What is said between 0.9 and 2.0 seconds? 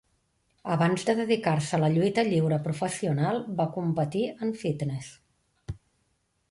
de dedicar-se a la